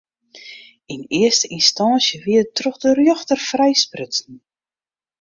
[0.93, 4.33] Yn earste ynstânsje wie er troch de rjochter frijsprutsen.